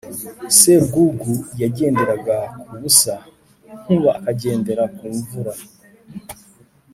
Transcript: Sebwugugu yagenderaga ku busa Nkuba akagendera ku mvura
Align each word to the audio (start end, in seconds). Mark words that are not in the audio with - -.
Sebwugugu 0.57 1.33
yagenderaga 1.61 2.37
ku 2.67 2.71
busa 2.81 3.15
Nkuba 3.81 4.09
akagendera 4.19 4.83
ku 4.95 5.05
mvura 5.15 5.53